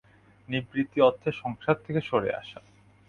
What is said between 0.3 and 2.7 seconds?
নিবৃত্তি-অর্থে সংসার থেকে সরে আসা।